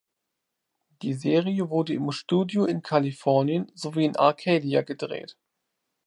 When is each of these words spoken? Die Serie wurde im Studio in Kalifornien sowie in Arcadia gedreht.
Die 1.03 1.13
Serie 1.13 1.69
wurde 1.69 1.93
im 1.93 2.11
Studio 2.11 2.65
in 2.65 2.81
Kalifornien 2.81 3.71
sowie 3.75 4.05
in 4.05 4.15
Arcadia 4.15 4.81
gedreht. 4.81 5.37